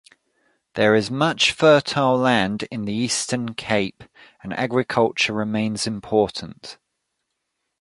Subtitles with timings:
[0.73, 4.03] There is much fertile land in the Eastern Cape,
[4.41, 6.79] and agriculture remains important.